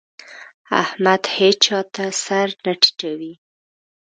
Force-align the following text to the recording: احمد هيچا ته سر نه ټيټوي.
احمد 0.83 1.21
هيچا 1.37 1.79
ته 1.95 2.05
سر 2.23 2.47
نه 2.63 2.73
ټيټوي. 2.81 3.33